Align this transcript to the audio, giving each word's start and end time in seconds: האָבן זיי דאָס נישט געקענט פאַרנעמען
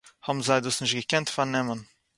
האָבן 0.25 0.41
זיי 0.45 0.59
דאָס 0.63 0.77
נישט 0.81 0.97
געקענט 0.99 1.27
פאַרנעמען 1.35 1.79